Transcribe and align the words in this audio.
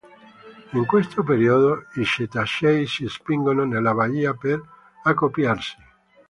In 0.73 0.87
questo 0.87 1.21
periodo 1.21 1.85
i 1.97 2.03
cetacei 2.03 2.87
si 2.87 3.07
spingono 3.07 3.65
nella 3.65 3.93
baia 3.93 4.33
per 4.33 4.59
accoppiarsi. 5.03 5.75